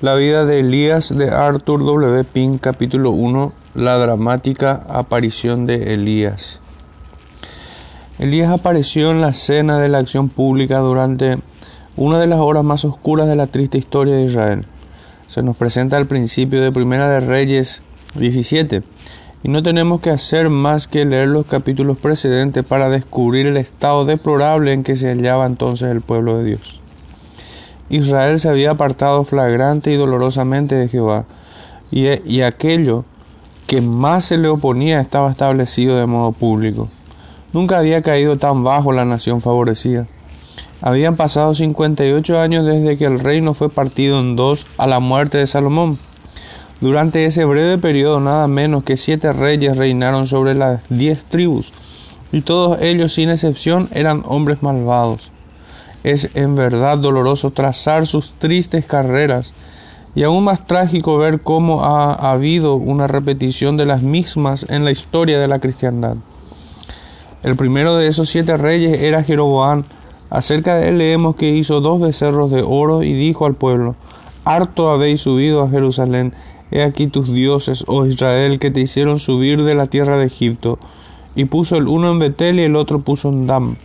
La 0.00 0.14
vida 0.14 0.46
de 0.46 0.60
Elías 0.60 1.14
de 1.14 1.28
Arthur 1.28 1.84
W. 1.84 2.24
Pink, 2.24 2.62
capítulo 2.62 3.10
1, 3.10 3.52
la 3.74 3.98
dramática 3.98 4.86
aparición 4.88 5.66
de 5.66 5.92
Elías. 5.92 6.58
Elías 8.18 8.50
apareció 8.50 9.10
en 9.10 9.20
la 9.20 9.28
escena 9.28 9.78
de 9.78 9.90
la 9.90 9.98
acción 9.98 10.30
pública 10.30 10.78
durante 10.78 11.36
una 11.98 12.18
de 12.18 12.28
las 12.28 12.40
horas 12.40 12.64
más 12.64 12.86
oscuras 12.86 13.26
de 13.26 13.36
la 13.36 13.46
triste 13.46 13.76
historia 13.76 14.14
de 14.14 14.24
Israel. 14.24 14.64
Se 15.28 15.42
nos 15.42 15.54
presenta 15.58 15.98
al 15.98 16.06
principio 16.06 16.62
de 16.62 16.72
Primera 16.72 17.10
de 17.10 17.20
Reyes 17.20 17.82
17, 18.14 18.82
y 19.42 19.48
no 19.50 19.62
tenemos 19.62 20.00
que 20.00 20.08
hacer 20.08 20.48
más 20.48 20.88
que 20.88 21.04
leer 21.04 21.28
los 21.28 21.44
capítulos 21.44 21.98
precedentes 21.98 22.64
para 22.64 22.88
descubrir 22.88 23.46
el 23.46 23.58
estado 23.58 24.06
deplorable 24.06 24.72
en 24.72 24.82
que 24.82 24.96
se 24.96 25.10
hallaba 25.10 25.44
entonces 25.44 25.90
el 25.90 26.00
pueblo 26.00 26.38
de 26.38 26.44
Dios. 26.44 26.79
Israel 27.90 28.38
se 28.38 28.48
había 28.48 28.70
apartado 28.70 29.24
flagrante 29.24 29.90
y 29.90 29.96
dolorosamente 29.96 30.76
de 30.76 30.88
Jehová, 30.88 31.24
y, 31.90 32.40
aquello 32.42 33.04
que 33.66 33.80
más 33.80 34.26
se 34.26 34.38
le 34.38 34.48
oponía 34.48 35.00
estaba 35.00 35.30
establecido 35.30 35.96
de 35.96 36.06
modo 36.06 36.30
público. 36.30 36.88
Nunca 37.52 37.78
había 37.78 38.02
caído 38.02 38.38
tan 38.38 38.62
bajo 38.62 38.92
la 38.92 39.04
nación 39.04 39.40
favorecida. 39.40 40.06
Habían 40.80 41.16
pasado 41.16 41.52
58 41.52 42.38
años 42.38 42.64
desde 42.64 42.96
que 42.96 43.06
el 43.06 43.18
reino 43.18 43.54
fue 43.54 43.70
partido 43.70 44.20
en 44.20 44.36
dos 44.36 44.66
a 44.78 44.86
la 44.86 45.00
muerte 45.00 45.38
de 45.38 45.48
Salomón. 45.48 45.98
Durante 46.80 47.24
ese 47.24 47.44
breve 47.44 47.76
periodo 47.76 48.20
nada 48.20 48.46
menos 48.46 48.84
que 48.84 48.96
siete 48.96 49.32
reyes 49.32 49.76
reinaron 49.76 50.28
sobre 50.28 50.54
las 50.54 50.88
diez 50.88 51.24
tribus, 51.24 51.72
y 52.30 52.42
todos 52.42 52.80
ellos 52.80 53.14
sin 53.14 53.30
excepción 53.30 53.88
eran 53.92 54.22
hombres 54.26 54.62
malvados. 54.62 55.30
Es 56.02 56.30
en 56.34 56.54
verdad 56.54 56.98
doloroso 56.98 57.50
trazar 57.50 58.06
sus 58.06 58.32
tristes 58.32 58.86
carreras 58.86 59.52
y 60.14 60.22
aún 60.22 60.44
más 60.44 60.66
trágico 60.66 61.18
ver 61.18 61.40
cómo 61.40 61.84
ha 61.84 62.14
habido 62.32 62.74
una 62.74 63.06
repetición 63.06 63.76
de 63.76 63.86
las 63.86 64.02
mismas 64.02 64.66
en 64.68 64.84
la 64.84 64.90
historia 64.90 65.38
de 65.38 65.48
la 65.48 65.58
cristiandad. 65.58 66.16
El 67.42 67.56
primero 67.56 67.94
de 67.96 68.08
esos 68.08 68.28
siete 68.28 68.56
reyes 68.56 69.00
era 69.00 69.22
Jeroboam. 69.22 69.84
Acerca 70.30 70.76
de 70.76 70.88
él 70.88 70.98
leemos 70.98 71.36
que 71.36 71.50
hizo 71.50 71.80
dos 71.80 72.00
becerros 72.00 72.50
de 72.50 72.62
oro 72.62 73.02
y 73.02 73.12
dijo 73.12 73.46
al 73.46 73.54
pueblo, 73.54 73.94
Harto 74.44 74.90
habéis 74.90 75.20
subido 75.22 75.62
a 75.62 75.68
Jerusalén, 75.68 76.34
he 76.70 76.82
aquí 76.82 77.08
tus 77.08 77.32
dioses, 77.32 77.84
oh 77.88 78.06
Israel, 78.06 78.58
que 78.58 78.70
te 78.70 78.80
hicieron 78.80 79.18
subir 79.18 79.62
de 79.64 79.74
la 79.74 79.86
tierra 79.86 80.18
de 80.18 80.26
Egipto. 80.26 80.78
Y 81.34 81.44
puso 81.44 81.76
el 81.76 81.88
uno 81.88 82.10
en 82.10 82.18
Betel 82.18 82.58
y 82.58 82.64
el 82.64 82.76
otro 82.76 83.00
puso 83.00 83.28
en 83.28 83.46
Dam 83.46 83.76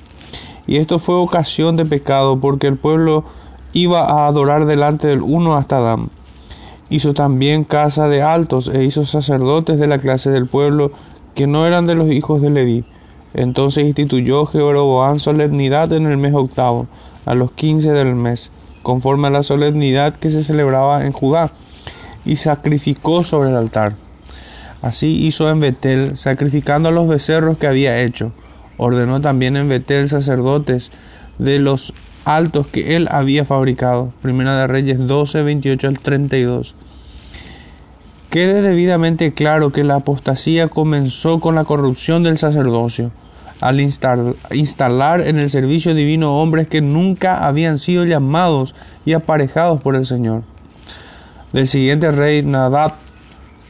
y 0.68 0.78
esto 0.78 1.00
fue 1.00 1.16
ocasión 1.16 1.76
de 1.76 1.86
pecado, 1.86 2.40
porque 2.40 2.68
el 2.68 2.78
pueblo 2.78 3.24
iba 3.74 4.02
a 4.02 4.28
adorar 4.28 4.66
delante 4.66 5.08
del 5.08 5.22
uno 5.22 5.56
hasta 5.56 5.78
Adán. 5.78 6.10
Hizo 6.90 7.14
también 7.14 7.64
casa 7.64 8.08
de 8.08 8.22
altos 8.22 8.68
e 8.68 8.84
hizo 8.84 9.06
sacerdotes 9.06 9.80
de 9.80 9.88
la 9.88 10.00
clase 10.00 10.30
del 10.32 10.48
pueblo 10.48 10.92
que 11.34 11.48
no 11.48 11.68
eran 11.68 11.88
de 11.88 11.96
los 11.96 12.12
hijos 12.12 12.42
de 12.42 12.50
Leví. 12.50 12.86
Entonces 13.34 13.86
instituyó 13.86 14.46
Jeroboam 14.46 15.20
solemnidad 15.20 15.92
en 15.94 16.06
el 16.06 16.18
mes 16.18 16.34
octavo, 16.34 16.88
a 17.26 17.36
los 17.36 17.52
quince 17.52 17.92
del 17.92 18.16
mes, 18.16 18.52
conforme 18.82 19.28
a 19.28 19.32
la 19.32 19.44
solemnidad 19.44 20.16
que 20.16 20.30
se 20.30 20.44
celebraba 20.44 21.06
en 21.06 21.12
Judá, 21.12 21.52
y 22.24 22.38
sacrificó 22.38 23.24
sobre 23.24 23.50
el 23.50 23.56
altar. 23.56 23.96
Así 24.82 25.26
hizo 25.26 25.50
en 25.50 25.60
Betel, 25.60 26.18
sacrificando 26.18 26.90
a 26.90 26.92
los 26.92 27.08
becerros 27.08 27.58
que 27.58 27.68
había 27.68 28.02
hecho 28.02 28.32
Ordenó 28.78 29.22
también 29.22 29.58
en 29.58 29.70
Betel 29.70 30.10
sacerdotes 30.10 30.92
de 31.38 31.60
los 31.60 31.94
altos 32.26 32.68
que 32.68 32.96
él 32.96 33.08
había 33.10 33.46
fabricado. 33.46 34.14
Primera 34.22 34.58
de 34.58 34.68
Reyes 34.68 35.06
12, 35.06 35.44
28 35.44 35.88
al 35.88 36.00
32. 36.00 36.76
Quede 38.30 38.62
debidamente 38.62 39.34
claro 39.34 39.72
que 39.72 39.84
la 39.84 39.96
apostasía 39.96 40.68
comenzó 40.68 41.40
con 41.40 41.56
la 41.56 41.64
corrupción 41.64 42.24
del 42.24 42.38
sacerdocio, 42.38 43.12
al 43.62 43.80
instalar 43.80 45.22
en 45.22 45.40
el 45.40 45.50
servicio 45.50 45.96
divino 45.96 46.42
hombres 46.42 46.68
que 46.68 46.82
nunca 46.82 47.46
habían 47.46 47.80
sido 47.80 48.04
llamados 48.04 48.76
y 49.06 49.14
aparejados 49.14 49.82
por 49.82 49.96
el 49.96 50.06
Señor. 50.06 50.44
Del 51.54 51.68
siguiente 51.68 52.12
rey, 52.12 52.44
Nadab, 52.44 52.96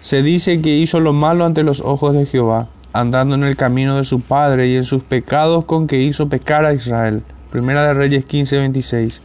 se 0.02 0.24
dice 0.24 0.62
que 0.62 0.75
hizo 0.75 1.00
lo 1.00 1.13
malo 1.13 1.46
ante 1.46 1.62
los 1.62 1.81
ojos 1.81 2.16
de 2.16 2.25
Jehová 2.25 2.68
andando 2.95 3.35
en 3.35 3.44
el 3.44 3.57
camino 3.57 3.97
de 3.97 4.06
su 4.06 4.22
padre 4.22 4.67
y 4.67 4.78
en 4.78 4.85
sus 4.85 5.03
pecados 5.03 5.66
con 5.66 5.85
que 5.85 6.01
hizo 6.01 6.29
pecar 6.29 6.66
a 6.66 6.73
Israel. 6.73 7.23
Primera 7.51 7.85
de 7.85 7.94
Reyes 7.94 8.25
15:26. 8.25 9.22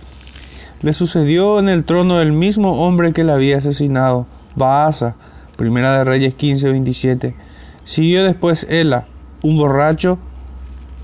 Le 0.83 0.93
sucedió 0.93 1.61
en 1.61 1.69
el 1.69 1.85
trono 1.85 2.21
el 2.21 2.33
mismo 2.33 2.85
hombre 2.85 3.13
que 3.13 3.23
le 3.23 3.31
había 3.31 3.59
asesinado, 3.59 4.27
Baasa. 4.57 5.15
Primera 5.57 5.99
de 5.99 6.05
Reyes 6.05 6.35
15:27. 6.35 7.37
Siguió 7.85 8.25
después 8.25 8.67
Ela, 8.69 9.07
un 9.43 9.57
borracho, 9.57 10.19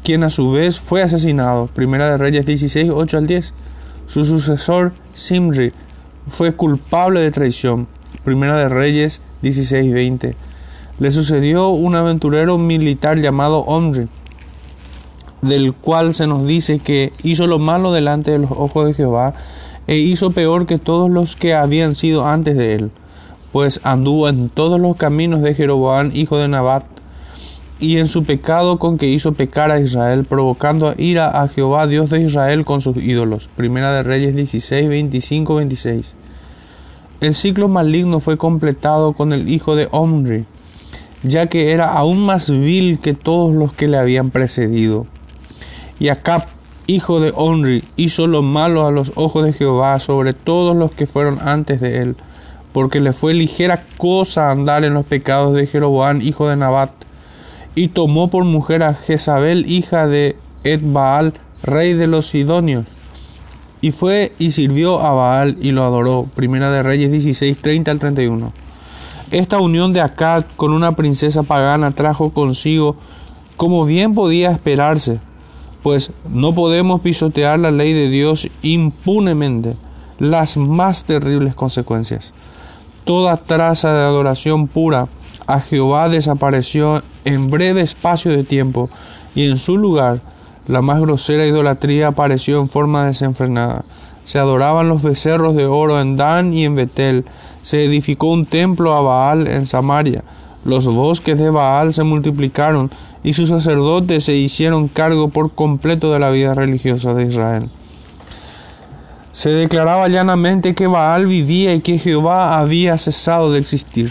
quien 0.03 0.25
a 0.25 0.31
su 0.31 0.51
vez 0.51 0.81
fue 0.81 1.03
asesinado. 1.03 1.69
Primera 1.69 2.11
de 2.11 2.17
Reyes 2.17 2.47
16, 2.47 2.91
8 2.93 3.19
al 3.19 3.29
10. 3.29 3.55
Su 4.09 4.25
sucesor, 4.25 4.93
Simri, 5.15 5.73
fue 6.27 6.53
culpable 6.53 7.21
de 7.21 7.31
traición. 7.31 7.87
Primera 8.25 8.57
de 8.57 8.69
Reyes 8.69 9.21
16, 9.43 9.93
20 9.93 10.35
le 10.99 11.13
sucedió 11.13 11.69
un 11.69 11.95
aventurero 11.95 12.59
militar 12.59 13.19
llamado 13.19 13.59
Omri, 13.61 14.09
del 15.43 15.75
cual 15.75 16.15
se 16.15 16.27
nos 16.27 16.47
dice 16.47 16.79
que 16.79 17.13
hizo 17.23 17.47
lo 17.47 17.59
malo 17.59 17.93
delante 17.93 18.31
de 18.31 18.39
los 18.39 18.51
ojos 18.51 18.87
de 18.87 18.95
Jehová 18.95 19.35
e 19.87 19.99
hizo 19.99 20.31
peor 20.31 20.67
que 20.67 20.79
todos 20.79 21.11
los 21.11 21.37
que 21.37 21.55
habían 21.55 21.95
sido 21.95 22.27
antes 22.27 22.57
de 22.57 22.75
él, 22.75 22.91
pues 23.53 23.81
anduvo 23.85 24.29
en 24.29 24.49
todos 24.49 24.81
los 24.81 24.97
caminos 24.97 25.43
de 25.43 25.55
Jeroboam, 25.55 26.11
hijo 26.15 26.39
de 26.39 26.49
Nabat, 26.49 26.85
y 27.79 27.99
en 27.99 28.09
su 28.09 28.25
pecado 28.25 28.79
con 28.79 28.97
que 28.97 29.07
hizo 29.07 29.35
pecar 29.35 29.71
a 29.71 29.81
Israel, 29.81 30.25
provocando 30.25 30.89
a 30.89 30.95
ira 30.97 31.43
a 31.43 31.47
Jehová, 31.49 31.87
Dios 31.87 32.09
de 32.09 32.23
Israel, 32.23 32.65
con 32.65 32.81
sus 32.81 32.97
ídolos. 32.97 33.49
Primera 33.55 33.93
de 33.93 34.03
Reyes 34.03 34.35
16, 34.35 34.89
25, 34.89 35.57
26. 35.57 36.15
El 37.21 37.35
ciclo 37.35 37.69
maligno 37.69 38.21
fue 38.21 38.39
completado 38.39 39.13
con 39.13 39.33
el 39.33 39.51
hijo 39.51 39.77
de 39.77 39.89
Omri, 39.91 40.47
ya 41.27 41.47
que 41.47 41.73
era 41.73 41.93
aún 41.93 42.21
más 42.21 42.51
vil 42.51 43.01
que 43.01 43.15
todos 43.15 43.55
los 43.55 43.73
que 43.73 43.89
le 43.89 43.99
habían 43.99 44.31
precedido. 44.31 45.07
Y 45.99 46.09
Acab, 46.09 46.47
hijo 46.87 47.21
de 47.21 47.33
Onri, 47.35 47.85
hizo 47.97 48.27
lo 48.27 48.43
malo 48.43 48.87
a 48.87 48.93
los 48.93 49.13
ojos 49.17 49.45
de 49.45 49.53
Jehová 49.53 49.99
sobre 49.99 50.35
todos 50.35 50.77
los 50.77 50.93
que 50.93 51.07
fueron 51.07 51.39
antes 51.41 51.81
de 51.81 51.99
él, 51.99 52.17
porque 52.73 53.01
le 53.01 53.13
fue 53.13 53.35
ligera 53.35 53.83
cosa 53.99 54.51
andar 54.51 54.85
en 54.85 54.95
los 54.95 55.07
pecados 55.07 55.55
de 55.55 55.67
Jeroboam, 55.67 56.21
hijo 56.21 56.49
de 56.49 56.57
Nabat, 56.57 56.91
y 57.75 57.89
tomó 57.89 58.29
por 58.29 58.45
mujer 58.45 58.83
a 58.83 58.95
Jezabel, 58.95 59.71
hija 59.71 60.07
de 60.07 60.37
Edbaal, 60.65 61.35
rey 61.63 61.95
de 61.95 62.07
los 62.07 62.27
Sidonios, 62.29 62.87
y 63.81 63.91
fue 63.91 64.33
y 64.39 64.53
sirvió 64.53 65.01
a 65.01 65.13
Baal 65.13 65.59
y 65.61 65.71
lo 65.71 65.85
adoró. 65.85 66.27
Primera 66.35 66.71
de 66.71 66.83
Reyes 66.83 67.11
16, 67.13 67.59
30 67.59 67.91
al 67.91 67.99
31. 67.99 68.53
Esta 69.31 69.59
unión 69.59 69.93
de 69.93 70.01
Acad 70.01 70.45
con 70.57 70.73
una 70.73 70.93
princesa 70.93 71.43
pagana 71.43 71.91
trajo 71.91 72.31
consigo, 72.31 72.97
como 73.57 73.85
bien 73.85 74.15
podía 74.15 74.53
esperarse, 74.53 75.19
pues 75.83 76.13
no 76.29 76.55
podemos 76.55 77.01
pisotear 77.01 77.59
la 77.59 77.73
ley 77.73 77.93
de 77.93 78.09
Dios 78.09 78.49
impunemente, 78.63 79.77
las 80.21 80.57
más 80.57 81.05
terribles 81.05 81.57
consecuencias. 81.57 82.35
Toda 83.05 83.37
traza 83.37 83.93
de 83.93 84.05
adoración 84.05 84.69
pura 84.69 85.09
a 85.49 85.61
Jehová 85.61 86.09
desapareció 86.09 87.03
en 87.25 87.51
breve 87.51 87.81
espacio 87.81 88.31
de 88.31 88.45
tiempo 88.45 88.91
y 89.35 89.49
en 89.49 89.57
su 89.57 89.77
lugar 89.77 90.21
la 90.69 90.83
más 90.83 91.01
grosera 91.01 91.47
idolatría 91.47 92.09
apareció 92.09 92.61
en 92.61 92.69
forma 92.69 93.07
desenfrenada. 93.07 93.85
Se 94.27 94.41
adoraban 94.41 94.89
los 94.89 95.05
becerros 95.05 95.55
de 95.55 95.67
oro 95.67 96.01
en 96.01 96.17
Dan 96.17 96.53
y 96.53 96.65
en 96.65 96.75
Betel. 96.75 97.25
Se 97.63 97.85
edificó 97.85 98.33
un 98.33 98.45
templo 98.45 98.93
a 98.93 99.01
Baal 99.01 99.47
en 99.47 99.69
Samaria. 99.69 100.25
Los 100.65 100.87
bosques 100.87 101.39
de 101.39 101.49
Baal 101.49 101.95
se 101.95 102.03
multiplicaron 102.03 102.91
y 103.23 103.35
sus 103.35 103.51
sacerdotes 103.51 104.25
se 104.25 104.35
hicieron 104.35 104.89
cargo 104.89 105.29
por 105.29 105.53
completo 105.53 106.13
de 106.13 106.19
la 106.19 106.31
vida 106.31 106.55
religiosa 106.55 107.15
de 107.15 107.27
Israel. 107.27 107.71
Se 109.31 109.51
declaraba 109.51 110.09
llanamente 110.09 110.75
que 110.75 110.89
Baal 110.89 111.27
vivía 111.27 111.73
y 111.73 111.81
que 111.81 111.99
Jehová 111.99 112.59
había 112.59 112.99
cesado 112.99 113.53
de 113.53 113.61
existir. 113.61 114.11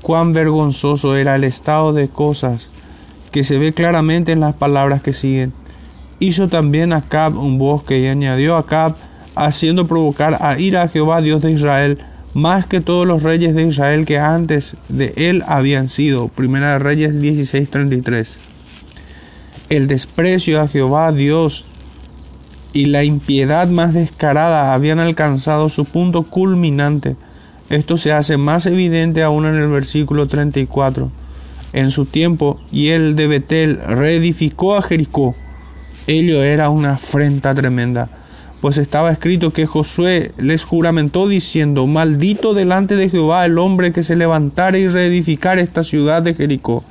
Cuán 0.00 0.32
vergonzoso 0.32 1.16
era 1.16 1.34
el 1.34 1.42
estado 1.42 1.92
de 1.92 2.08
cosas 2.08 2.68
que 3.32 3.42
se 3.42 3.58
ve 3.58 3.72
claramente 3.72 4.30
en 4.30 4.38
las 4.38 4.54
palabras 4.54 5.02
que 5.02 5.12
siguen. 5.12 5.52
Hizo 6.20 6.46
también 6.46 6.92
Acab 6.92 7.36
un 7.36 7.58
bosque 7.58 7.98
y 7.98 8.06
añadió 8.06 8.54
a 8.54 8.60
Acab 8.60 8.94
haciendo 9.34 9.86
provocar 9.86 10.38
a 10.40 10.58
ira 10.58 10.82
a 10.82 10.88
Jehová 10.88 11.20
Dios 11.20 11.42
de 11.42 11.52
Israel, 11.52 11.98
más 12.34 12.66
que 12.66 12.80
todos 12.80 13.06
los 13.06 13.22
reyes 13.22 13.54
de 13.54 13.62
Israel 13.62 14.06
que 14.06 14.18
antes 14.18 14.76
de 14.88 15.12
él 15.16 15.44
habían 15.46 15.88
sido. 15.88 16.28
Primera 16.28 16.72
de 16.72 16.78
Reyes 16.80 17.20
16:33. 17.20 18.38
El 19.70 19.86
desprecio 19.86 20.60
a 20.60 20.68
Jehová 20.68 21.12
Dios 21.12 21.64
y 22.72 22.86
la 22.86 23.04
impiedad 23.04 23.68
más 23.68 23.94
descarada 23.94 24.74
habían 24.74 24.98
alcanzado 24.98 25.68
su 25.68 25.84
punto 25.84 26.24
culminante. 26.24 27.16
Esto 27.70 27.96
se 27.96 28.12
hace 28.12 28.36
más 28.36 28.66
evidente 28.66 29.22
aún 29.22 29.46
en 29.46 29.54
el 29.54 29.68
versículo 29.68 30.26
34. 30.26 31.10
En 31.72 31.90
su 31.90 32.04
tiempo, 32.04 32.60
y 32.70 32.88
el 32.88 33.16
de 33.16 33.26
Betel 33.26 33.80
reedificó 33.80 34.76
a 34.76 34.82
Jericó. 34.82 35.34
Ello 36.06 36.42
era 36.42 36.68
una 36.68 36.92
afrenta 36.92 37.54
tremenda, 37.54 38.10
pues 38.64 38.78
estaba 38.78 39.12
escrito 39.12 39.52
que 39.52 39.66
Josué 39.66 40.32
les 40.38 40.64
juramentó 40.64 41.28
diciendo, 41.28 41.86
maldito 41.86 42.54
delante 42.54 42.96
de 42.96 43.10
Jehová 43.10 43.44
el 43.44 43.58
hombre 43.58 43.92
que 43.92 44.02
se 44.02 44.16
levantare 44.16 44.80
y 44.80 44.88
reedificare 44.88 45.60
esta 45.60 45.84
ciudad 45.84 46.22
de 46.22 46.32
Jericó. 46.32 46.82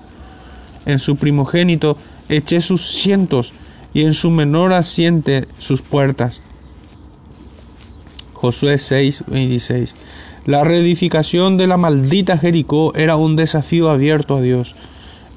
En 0.85 0.99
su 0.99 1.15
primogénito 1.15 1.97
eché 2.29 2.61
sus 2.61 2.85
cientos, 2.85 3.53
y 3.91 4.03
en 4.03 4.13
su 4.13 4.29
menor 4.29 4.71
asiente 4.71 5.47
sus 5.57 5.81
puertas. 5.81 6.43
Josué 8.33 8.77
6, 8.77 9.23
26. 9.25 9.95
La 10.45 10.63
reedificación 10.63 11.57
de 11.57 11.65
la 11.65 11.77
maldita 11.77 12.37
Jericó 12.37 12.93
era 12.93 13.15
un 13.15 13.35
desafío 13.35 13.89
abierto 13.89 14.37
a 14.37 14.41
Dios. 14.41 14.75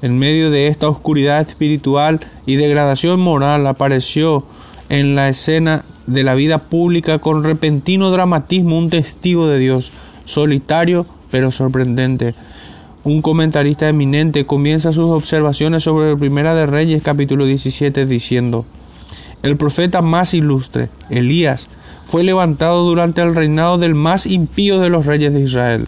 En 0.03 0.19
medio 0.19 0.51
de 0.51 0.67
esta 0.67 0.87
oscuridad 0.87 1.41
espiritual 1.41 2.19
y 2.45 2.57
degradación 2.57 3.19
moral 3.19 3.65
apareció 3.65 4.45
en 4.89 5.15
la 5.15 5.29
escena 5.29 5.83
de 6.07 6.23
la 6.23 6.35
vida 6.35 6.57
pública 6.57 7.19
con 7.19 7.43
repentino 7.43 8.09
dramatismo 8.09 8.77
un 8.77 8.89
testigo 8.89 9.47
de 9.47 9.59
Dios, 9.59 9.91
solitario 10.25 11.05
pero 11.29 11.51
sorprendente. 11.51 12.33
Un 13.03 13.21
comentarista 13.21 13.87
eminente 13.87 14.45
comienza 14.45 14.91
sus 14.91 15.09
observaciones 15.09 15.83
sobre 15.83 16.17
Primera 16.17 16.55
de 16.55 16.65
Reyes 16.65 17.03
capítulo 17.03 17.45
17 17.45 18.05
diciendo, 18.05 18.65
El 19.43 19.57
profeta 19.57 20.01
más 20.01 20.33
ilustre, 20.33 20.89
Elías, 21.09 21.69
fue 22.05 22.23
levantado 22.23 22.83
durante 22.83 23.21
el 23.21 23.35
reinado 23.35 23.77
del 23.77 23.93
más 23.93 24.25
impío 24.25 24.79
de 24.79 24.89
los 24.89 25.05
reyes 25.05 25.33
de 25.33 25.41
Israel. 25.41 25.87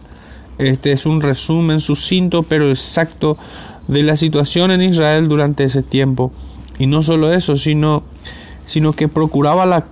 Este 0.57 0.91
es 0.91 1.05
un 1.05 1.21
resumen 1.21 1.79
sucinto 1.79 2.43
pero 2.43 2.69
exacto 2.69 3.37
de 3.87 4.03
la 4.03 4.17
situación 4.17 4.71
en 4.71 4.81
Israel 4.81 5.29
durante 5.29 5.63
ese 5.63 5.81
tiempo. 5.81 6.33
Y 6.77 6.87
no 6.87 7.01
solo 7.01 7.33
eso, 7.33 7.55
sino, 7.55 8.03
sino 8.65 8.93
que 8.93 9.07
procuraba 9.07 9.65
la, 9.65 9.85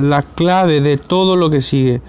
la 0.00 0.22
clave 0.22 0.80
de 0.80 0.96
todo 0.96 1.36
lo 1.36 1.50
que 1.50 1.60
sigue. 1.60 2.00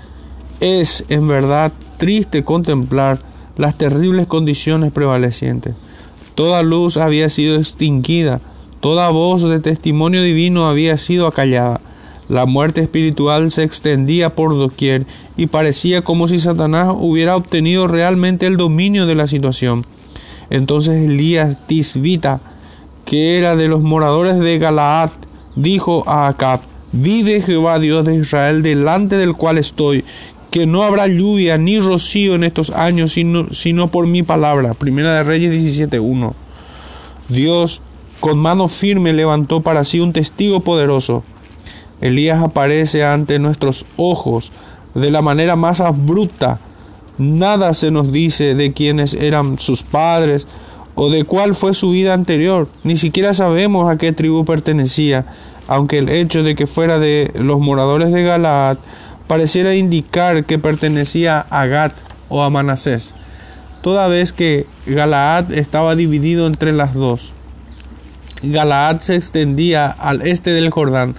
Es 0.59 1.05
en 1.09 1.27
verdad 1.27 1.73
triste 1.97 2.43
contemplar 2.43 3.19
las 3.57 3.77
terribles 3.77 4.27
condiciones 4.27 4.91
prevalecientes. 4.91 5.75
Toda 6.35 6.63
luz 6.63 6.97
había 6.97 7.29
sido 7.29 7.57
extinguida, 7.57 8.41
toda 8.79 9.09
voz 9.09 9.43
de 9.43 9.59
testimonio 9.59 10.23
divino 10.23 10.67
había 10.67 10.97
sido 10.97 11.27
acallada. 11.27 11.81
La 12.29 12.45
muerte 12.45 12.81
espiritual 12.81 13.51
se 13.51 13.63
extendía 13.63 14.35
por 14.35 14.57
doquier 14.57 15.05
y 15.35 15.47
parecía 15.47 16.01
como 16.01 16.27
si 16.27 16.39
Satanás 16.39 16.87
hubiera 16.97 17.35
obtenido 17.35 17.87
realmente 17.87 18.47
el 18.47 18.55
dominio 18.55 19.05
de 19.05 19.15
la 19.15 19.27
situación. 19.27 19.85
Entonces 20.49 21.03
Elías 21.03 21.67
Tisbita, 21.67 22.39
que 23.05 23.37
era 23.37 23.55
de 23.55 23.67
los 23.67 23.81
moradores 23.81 24.39
de 24.39 24.57
Galaad, 24.57 25.09
dijo 25.55 26.03
a 26.07 26.27
Acab, 26.27 26.61
Vive 26.91 27.41
Jehová 27.41 27.79
Dios 27.79 28.05
de 28.05 28.15
Israel, 28.15 28.61
delante 28.61 29.17
del 29.17 29.33
cual 29.33 29.57
estoy, 29.57 30.03
que 30.49 30.65
no 30.65 30.83
habrá 30.83 31.07
lluvia 31.07 31.57
ni 31.57 31.79
rocío 31.79 32.35
en 32.35 32.43
estos 32.43 32.69
años, 32.71 33.13
sino, 33.13 33.53
sino 33.53 33.89
por 33.89 34.07
mi 34.07 34.23
palabra. 34.23 34.73
Primera 34.73 35.13
de 35.13 35.23
Reyes 35.23 35.53
17.1. 35.53 36.33
Dios 37.29 37.81
con 38.19 38.37
mano 38.37 38.67
firme 38.67 39.13
levantó 39.13 39.61
para 39.61 39.85
sí 39.85 39.99
un 39.99 40.11
testigo 40.11 40.59
poderoso. 40.59 41.23
Elías 42.01 42.43
aparece 42.43 43.05
ante 43.05 43.39
nuestros 43.39 43.85
ojos 43.95 44.51
de 44.93 45.11
la 45.11 45.21
manera 45.21 45.55
más 45.55 45.79
abrupta. 45.79 46.59
Nada 47.17 47.73
se 47.73 47.89
nos 47.89 48.11
dice 48.11 48.55
de 48.55 48.73
quiénes 48.73 49.13
eran 49.13 49.59
sus 49.59 49.83
padres 49.83 50.47
o 50.95 51.09
de 51.09 51.23
cuál 51.23 51.55
fue 51.55 51.73
su 51.73 51.91
vida 51.91 52.13
anterior. 52.13 52.67
Ni 52.83 52.97
siquiera 52.97 53.33
sabemos 53.33 53.89
a 53.89 53.97
qué 53.97 54.11
tribu 54.11 54.43
pertenecía, 54.43 55.25
aunque 55.71 55.99
el 55.99 56.09
hecho 56.09 56.43
de 56.43 56.53
que 56.53 56.67
fuera 56.67 56.99
de 56.99 57.31
los 57.33 57.61
moradores 57.61 58.11
de 58.11 58.23
Galaad 58.23 58.77
pareciera 59.27 59.73
indicar 59.73 60.43
que 60.43 60.59
pertenecía 60.59 61.45
a 61.49 61.65
Gad 61.65 61.93
o 62.27 62.43
a 62.43 62.49
Manasés, 62.49 63.13
toda 63.81 64.09
vez 64.09 64.33
que 64.33 64.65
Galaad 64.85 65.53
estaba 65.53 65.95
dividido 65.95 66.45
entre 66.45 66.73
las 66.73 66.93
dos. 66.93 67.31
Galaad 68.43 68.99
se 68.99 69.15
extendía 69.15 69.87
al 69.87 70.27
este 70.27 70.51
del 70.51 70.71
Jordán, 70.71 71.15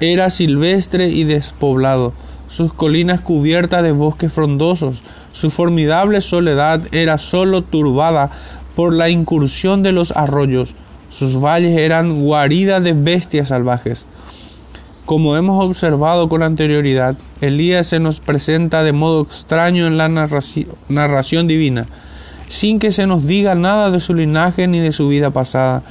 era 0.00 0.30
silvestre 0.30 1.10
y 1.10 1.22
despoblado, 1.22 2.12
sus 2.48 2.72
colinas 2.72 3.20
cubiertas 3.20 3.84
de 3.84 3.92
bosques 3.92 4.32
frondosos, 4.32 5.04
su 5.30 5.48
formidable 5.50 6.22
soledad 6.22 6.82
era 6.90 7.18
sólo 7.18 7.62
turbada 7.62 8.32
por 8.74 8.92
la 8.92 9.10
incursión 9.10 9.84
de 9.84 9.92
los 9.92 10.10
arroyos, 10.10 10.74
sus 11.16 11.40
valles 11.40 11.80
eran 11.80 12.20
guaridas 12.20 12.84
de 12.84 12.92
bestias 12.92 13.48
salvajes. 13.48 14.04
Como 15.06 15.34
hemos 15.34 15.64
observado 15.64 16.28
con 16.28 16.42
anterioridad, 16.42 17.16
Elías 17.40 17.86
se 17.86 18.00
nos 18.00 18.20
presenta 18.20 18.84
de 18.84 18.92
modo 18.92 19.22
extraño 19.22 19.86
en 19.86 19.96
la 19.96 20.10
narración, 20.10 21.46
divina, 21.46 21.86
sin 22.48 22.78
que 22.78 22.90
se 22.90 23.06
nos 23.06 23.26
diga 23.26 23.54
nada 23.54 23.90
de 23.90 24.00
su 24.00 24.12
linaje 24.12 24.66
ni 24.68 24.78
de 24.78 24.92
su 24.92 25.08
vida 25.08 25.30
pasada. 25.30 25.82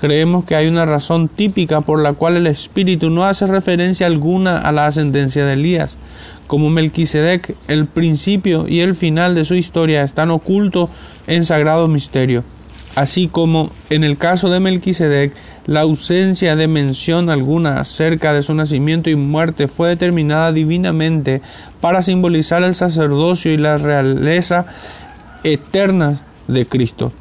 Creemos 0.00 0.46
que 0.46 0.56
hay 0.56 0.66
una 0.66 0.86
razón 0.86 1.28
típica 1.28 1.82
por 1.82 2.02
la 2.02 2.14
cual 2.14 2.38
el 2.38 2.46
Espíritu 2.46 3.10
no 3.10 3.26
hace 3.26 3.46
referencia 3.46 4.06
alguna 4.06 4.60
a 4.60 4.72
la 4.72 4.86
ascendencia 4.86 5.44
de 5.44 5.52
Elías. 5.52 5.98
Como 6.46 6.70
Melquisedec, 6.70 7.54
el 7.68 7.84
principio 7.84 8.66
y 8.66 8.80
el 8.80 8.94
final 8.94 9.34
de 9.34 9.44
su 9.44 9.56
historia 9.56 10.04
están 10.04 10.30
ocultos 10.30 10.88
en 11.26 11.44
sagrado 11.44 11.86
misterio 11.86 12.44
así 12.94 13.28
como 13.28 13.70
en 13.88 14.04
el 14.04 14.18
caso 14.18 14.50
de 14.50 14.60
Melquisedec, 14.60 15.32
la 15.66 15.82
ausencia 15.82 16.56
de 16.56 16.68
mención 16.68 17.30
alguna 17.30 17.80
acerca 17.80 18.32
de 18.32 18.42
su 18.42 18.54
nacimiento 18.54 19.10
y 19.10 19.16
muerte 19.16 19.68
fue 19.68 19.88
determinada 19.88 20.52
divinamente 20.52 21.42
para 21.80 22.02
simbolizar 22.02 22.62
el 22.62 22.74
sacerdocio 22.74 23.52
y 23.52 23.56
la 23.56 23.78
realeza 23.78 24.66
eterna 25.44 26.20
de 26.48 26.66
Cristo. 26.66 27.12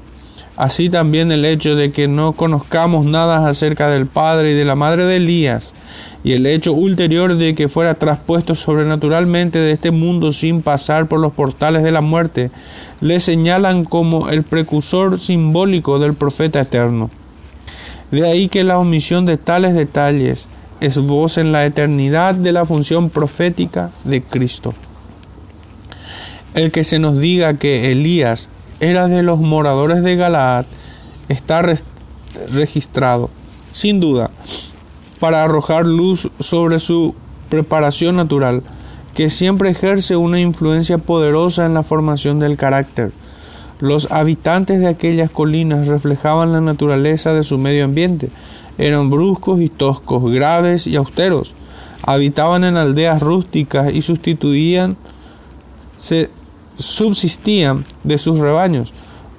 Así 0.59 0.89
también 0.89 1.31
el 1.31 1.45
hecho 1.45 1.77
de 1.77 1.93
que 1.93 2.09
no 2.09 2.33
conozcamos 2.33 3.05
nada 3.05 3.47
acerca 3.47 3.89
del 3.89 4.07
padre 4.07 4.51
y 4.51 4.55
de 4.55 4.65
la 4.65 4.75
madre 4.75 5.05
de 5.05 5.15
Elías, 5.15 5.73
y 6.21 6.33
el 6.33 6.45
hecho 6.45 6.73
ulterior 6.73 7.37
de 7.37 7.55
que 7.55 7.69
fuera 7.69 7.93
traspuesto 7.93 8.55
sobrenaturalmente 8.55 9.57
de 9.57 9.71
este 9.71 9.91
mundo 9.91 10.33
sin 10.33 10.61
pasar 10.61 11.07
por 11.07 11.21
los 11.21 11.31
portales 11.31 11.81
de 11.81 11.93
la 11.93 12.01
muerte, 12.01 12.51
le 12.99 13.21
señalan 13.21 13.85
como 13.85 14.27
el 14.27 14.43
precursor 14.43 15.21
simbólico 15.21 15.97
del 15.97 16.13
profeta 16.13 16.59
eterno. 16.59 17.09
De 18.11 18.27
ahí 18.27 18.49
que 18.49 18.65
la 18.65 18.79
omisión 18.79 19.25
de 19.25 19.37
tales 19.37 19.73
detalles 19.73 20.49
en 20.81 21.51
la 21.53 21.65
eternidad 21.65 22.35
de 22.35 22.51
la 22.51 22.65
función 22.65 23.09
profética 23.09 23.91
de 24.03 24.21
Cristo. 24.23 24.73
El 26.53 26.73
que 26.73 26.83
se 26.83 26.99
nos 26.99 27.17
diga 27.17 27.53
que 27.53 27.93
Elías 27.93 28.49
era 28.79 29.07
de 29.07 29.23
los 29.23 29.39
moradores 29.39 30.03
de 30.03 30.15
Galaad 30.15 30.65
está 31.27 31.63
registrado, 32.51 33.29
sin 33.71 33.99
duda, 33.99 34.31
para 35.19 35.43
arrojar 35.43 35.85
luz 35.85 36.29
sobre 36.39 36.79
su 36.79 37.13
preparación 37.49 38.15
natural, 38.15 38.63
que 39.13 39.29
siempre 39.29 39.69
ejerce 39.69 40.15
una 40.15 40.39
influencia 40.39 40.97
poderosa 40.97 41.65
en 41.65 41.73
la 41.73 41.83
formación 41.83 42.39
del 42.39 42.57
carácter. 42.57 43.11
Los 43.79 44.11
habitantes 44.11 44.79
de 44.79 44.87
aquellas 44.87 45.31
colinas 45.31 45.87
reflejaban 45.87 46.51
la 46.51 46.61
naturaleza 46.61 47.33
de 47.33 47.43
su 47.43 47.57
medio 47.57 47.85
ambiente. 47.85 48.29
Eran 48.77 49.09
bruscos 49.09 49.61
y 49.61 49.69
toscos, 49.69 50.31
graves 50.31 50.85
y 50.85 50.95
austeros. 50.95 51.53
Habitaban 52.03 52.63
en 52.63 52.77
aldeas 52.77 53.21
rústicas 53.21 53.93
y 53.93 54.01
sustituían, 54.01 54.97
subsistían 56.79 57.85
de 58.03 58.17
sus 58.17 58.39
rebaños, 58.39 58.93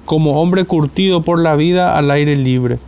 como 0.05 0.41
hombre 0.41 0.63
curtido 0.65 1.23
por 1.23 1.41
la 1.41 1.55
vida 1.55 1.97
al 1.97 2.11
aire 2.11 2.35
libre 2.35 2.79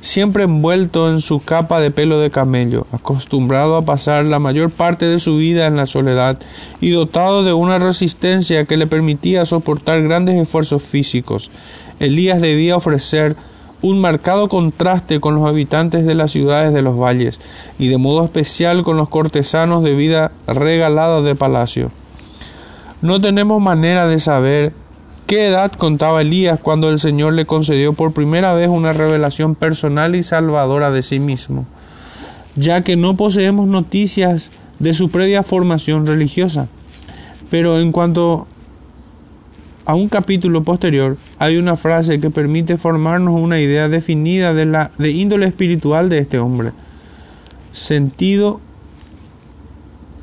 siempre 0.00 0.44
envuelto 0.44 1.10
en 1.10 1.20
su 1.20 1.40
capa 1.40 1.80
de 1.80 1.90
pelo 1.90 2.18
de 2.18 2.30
camello, 2.30 2.86
acostumbrado 2.92 3.76
a 3.76 3.84
pasar 3.84 4.24
la 4.24 4.38
mayor 4.38 4.70
parte 4.70 5.06
de 5.06 5.20
su 5.20 5.36
vida 5.36 5.66
en 5.66 5.76
la 5.76 5.86
soledad 5.86 6.38
y 6.80 6.90
dotado 6.90 7.44
de 7.44 7.52
una 7.52 7.78
resistencia 7.78 8.64
que 8.64 8.76
le 8.76 8.86
permitía 8.86 9.46
soportar 9.46 10.02
grandes 10.02 10.40
esfuerzos 10.40 10.82
físicos. 10.82 11.50
Elías 11.98 12.40
debía 12.40 12.76
ofrecer 12.76 13.36
un 13.82 14.00
marcado 14.00 14.48
contraste 14.48 15.20
con 15.20 15.34
los 15.34 15.48
habitantes 15.48 16.04
de 16.04 16.14
las 16.14 16.32
ciudades 16.32 16.74
de 16.74 16.82
los 16.82 16.98
valles 16.98 17.40
y 17.78 17.88
de 17.88 17.96
modo 17.96 18.24
especial 18.24 18.82
con 18.82 18.96
los 18.96 19.08
cortesanos 19.08 19.82
de 19.82 19.94
vida 19.94 20.32
regalada 20.46 21.22
de 21.22 21.34
palacio. 21.34 21.90
No 23.02 23.20
tenemos 23.20 23.60
manera 23.60 24.06
de 24.06 24.18
saber 24.18 24.72
¿Qué 25.26 25.46
edad 25.46 25.70
contaba 25.70 26.22
Elías 26.22 26.58
cuando 26.60 26.90
el 26.90 26.98
Señor 26.98 27.34
le 27.34 27.46
concedió 27.46 27.92
por 27.92 28.12
primera 28.12 28.52
vez 28.52 28.68
una 28.68 28.92
revelación 28.92 29.54
personal 29.54 30.16
y 30.16 30.24
salvadora 30.24 30.90
de 30.90 31.02
sí 31.02 31.20
mismo? 31.20 31.66
ya 32.56 32.82
que 32.82 32.96
no 32.96 33.16
poseemos 33.16 33.68
noticias 33.68 34.50
de 34.78 34.92
su 34.92 35.10
previa 35.10 35.42
formación 35.42 36.06
religiosa. 36.06 36.68
Pero 37.50 37.80
en 37.80 37.92
cuanto 37.92 38.46
a 39.84 39.94
un 39.94 40.08
capítulo 40.08 40.62
posterior, 40.62 41.16
hay 41.38 41.56
una 41.56 41.76
frase 41.76 42.18
que 42.18 42.30
permite 42.30 42.76
formarnos 42.76 43.34
una 43.34 43.60
idea 43.60 43.88
definida 43.88 44.54
de 44.54 44.66
la 44.66 44.90
de 44.98 45.10
índole 45.10 45.46
espiritual 45.46 46.08
de 46.08 46.18
este 46.18 46.38
hombre. 46.38 46.72
Sentido 47.72 48.60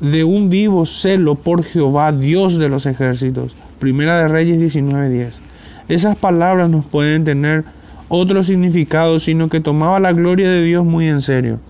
de 0.00 0.22
un 0.24 0.48
vivo 0.48 0.86
celo 0.86 1.34
por 1.34 1.64
Jehová, 1.64 2.12
Dios 2.12 2.58
de 2.58 2.68
los 2.68 2.86
ejércitos. 2.86 3.56
Primera 3.78 4.18
de 4.18 4.28
Reyes 4.28 4.58
19:10. 4.58 5.40
Esas 5.88 6.16
palabras 6.16 6.70
nos 6.70 6.86
pueden 6.86 7.24
tener 7.24 7.64
otro 8.08 8.42
significado, 8.42 9.18
sino 9.20 9.48
que 9.48 9.60
tomaba 9.60 10.00
la 10.00 10.12
gloria 10.12 10.48
de 10.48 10.62
Dios 10.62 10.84
muy 10.84 11.08
en 11.08 11.20
serio, 11.20 11.60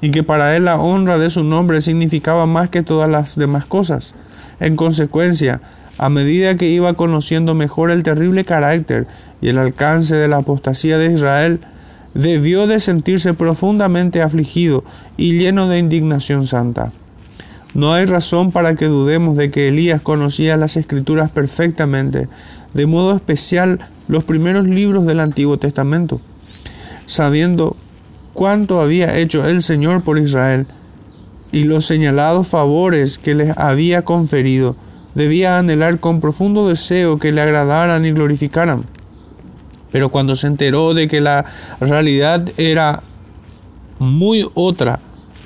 y 0.00 0.10
que 0.10 0.22
para 0.22 0.56
él 0.56 0.64
la 0.64 0.76
honra 0.76 1.18
de 1.18 1.30
su 1.30 1.44
nombre 1.44 1.80
significaba 1.80 2.46
más 2.46 2.68
que 2.68 2.82
todas 2.82 3.08
las 3.08 3.36
demás 3.36 3.66
cosas. 3.66 4.14
En 4.60 4.76
consecuencia, 4.76 5.60
a 5.98 6.08
medida 6.08 6.56
que 6.56 6.68
iba 6.68 6.94
conociendo 6.94 7.54
mejor 7.54 7.90
el 7.90 8.02
terrible 8.02 8.44
carácter 8.44 9.06
y 9.40 9.48
el 9.48 9.58
alcance 9.58 10.14
de 10.14 10.28
la 10.28 10.38
apostasía 10.38 10.98
de 10.98 11.12
Israel, 11.12 11.60
debió 12.14 12.66
de 12.66 12.80
sentirse 12.80 13.34
profundamente 13.34 14.20
afligido 14.20 14.84
y 15.16 15.38
lleno 15.38 15.68
de 15.68 15.78
indignación 15.78 16.46
santa. 16.46 16.92
No 17.74 17.94
hay 17.94 18.04
razón 18.04 18.52
para 18.52 18.74
que 18.74 18.86
dudemos 18.86 19.36
de 19.36 19.50
que 19.50 19.68
Elías 19.68 20.02
conocía 20.02 20.56
las 20.56 20.76
escrituras 20.76 21.30
perfectamente, 21.30 22.28
de 22.74 22.86
modo 22.86 23.16
especial 23.16 23.80
los 24.08 24.24
primeros 24.24 24.66
libros 24.66 25.06
del 25.06 25.20
Antiguo 25.20 25.56
Testamento, 25.56 26.20
sabiendo 27.06 27.76
cuánto 28.34 28.80
había 28.80 29.16
hecho 29.16 29.46
el 29.46 29.62
Señor 29.62 30.02
por 30.02 30.18
Israel 30.18 30.66
y 31.50 31.64
los 31.64 31.86
señalados 31.86 32.48
favores 32.48 33.18
que 33.18 33.34
les 33.34 33.56
había 33.56 34.02
conferido, 34.02 34.76
debía 35.14 35.58
anhelar 35.58 35.98
con 35.98 36.20
profundo 36.20 36.68
deseo 36.68 37.18
que 37.18 37.32
le 37.32 37.40
agradaran 37.40 38.04
y 38.04 38.12
glorificaran. 38.12 38.82
Pero 39.90 40.10
cuando 40.10 40.36
se 40.36 40.46
enteró 40.46 40.94
de 40.94 41.08
que 41.08 41.20
la 41.20 41.44
realidad 41.80 42.50
era 42.56 43.02
muy 43.98 44.46
otra, 44.54 45.00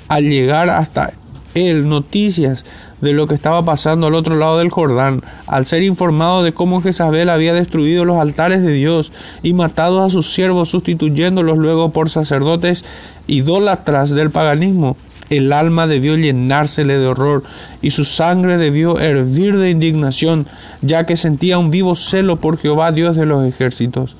al 0.07 0.23
llegar 0.23 0.69
hasta 0.69 1.13
él 1.57 1.89
noticias 1.89 2.65
de 3.01 3.13
lo 3.13 3.27
que 3.27 3.35
estaba 3.35 3.63
pasando 3.63 4.07
al 4.07 4.15
otro 4.15 4.35
lado 4.35 4.59
del 4.59 4.69
Jordán, 4.69 5.21
al 5.45 5.65
ser 5.65 5.83
informado 5.83 6.43
de 6.43 6.53
cómo 6.53 6.81
Jezabel 6.81 7.29
había 7.29 7.53
destruido 7.53 8.05
los 8.05 8.17
altares 8.17 8.63
de 8.63 8.71
Dios 8.71 9.11
y 9.43 9.53
matado 9.53 10.03
a 10.03 10.09
sus 10.09 10.33
siervos 10.33 10.69
sustituyéndolos 10.69 11.57
luego 11.57 11.91
por 11.91 12.09
sacerdotes 12.09 12.85
idólatras 13.27 14.09
del 14.11 14.31
paganismo, 14.31 14.97
el 15.29 15.51
alma 15.51 15.87
debió 15.87 16.15
llenársele 16.15 16.97
de 16.97 17.05
horror 17.05 17.43
y 17.81 17.91
su 17.91 18.05
sangre 18.05 18.57
debió 18.57 18.99
hervir 18.99 19.57
de 19.57 19.69
indignación, 19.69 20.47
ya 20.81 21.05
que 21.05 21.17
sentía 21.17 21.57
un 21.57 21.69
vivo 21.69 21.95
celo 21.95 22.37
por 22.37 22.57
Jehová 22.57 22.91
Dios 22.91 23.17
de 23.17 23.25
los 23.25 23.45
ejércitos. 23.45 24.15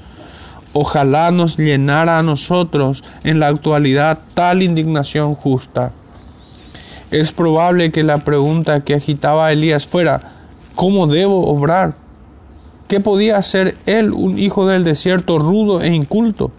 Ojalá 0.73 1.31
nos 1.31 1.57
llenara 1.57 2.19
a 2.19 2.23
nosotros 2.23 3.03
en 3.23 3.39
la 3.39 3.47
actualidad 3.47 4.19
tal 4.33 4.61
indignación 4.61 5.33
justa. 5.33 5.93
Es 7.09 7.31
probable 7.31 7.91
que 7.91 8.03
la 8.03 8.19
pregunta 8.19 8.83
que 8.83 8.93
agitaba 8.93 9.47
a 9.47 9.51
Elías 9.53 9.87
fuera, 9.87 10.19
¿cómo 10.75 11.07
debo 11.07 11.47
obrar? 11.47 11.95
¿Qué 12.89 12.99
podía 12.99 13.37
hacer 13.37 13.77
él, 13.85 14.11
un 14.11 14.37
hijo 14.37 14.67
del 14.67 14.83
desierto 14.83 15.39
rudo 15.39 15.81
e 15.81 15.93
inculto? 15.93 16.51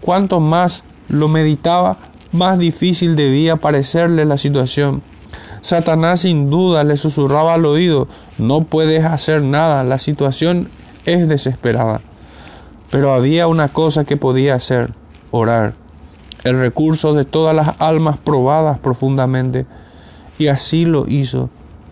Cuanto 0.00 0.40
más 0.40 0.82
lo 1.08 1.28
meditaba, 1.28 1.98
más 2.32 2.58
difícil 2.58 3.14
debía 3.14 3.56
parecerle 3.56 4.24
la 4.24 4.38
situación. 4.38 5.02
Satanás 5.60 6.20
sin 6.20 6.50
duda 6.50 6.82
le 6.82 6.96
susurraba 6.96 7.54
al 7.54 7.64
oído, 7.64 8.08
no 8.38 8.64
puedes 8.64 9.04
hacer 9.04 9.44
nada, 9.44 9.84
la 9.84 9.98
situación 9.98 10.68
es 11.04 11.28
desesperada. 11.28 12.00
Pero 12.90 13.12
había 13.12 13.46
una 13.46 13.68
cosa 13.68 14.04
que 14.04 14.16
podía 14.16 14.56
hacer, 14.56 14.90
orar 15.30 15.74
el 16.44 16.58
recurso 16.58 17.14
de 17.14 17.24
todas 17.24 17.54
las 17.54 17.80
almas 17.80 18.18
probadas 18.18 18.78
profundamente. 18.78 19.66
Y 20.38 20.46
así 20.46 20.84
lo 20.84 21.06
hizo, 21.06 21.50